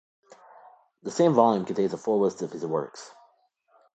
The 1.03 1.11
same 1.11 1.35
volume 1.35 1.63
contains 1.63 1.93
a 1.93 1.97
full 1.99 2.21
list 2.21 2.41
of 2.41 2.51
his 2.51 2.65
works. 2.65 3.11